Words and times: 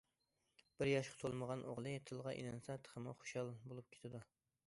بىر 0.77 0.89
ياشقا 0.91 1.19
تولمىغان 1.23 1.61
ئوغلى 1.73 1.93
تىلغا 2.11 2.35
ئېلىنسا 2.39 2.79
تېخىمۇ 2.87 3.15
خۇشال 3.19 3.53
بولۇپ 3.69 3.93
كېتىدۇ. 3.97 4.23